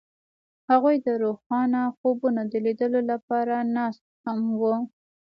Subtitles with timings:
[0.69, 4.75] هغوی د روښانه خوبونو د لیدلو لپاره ناست هم وو.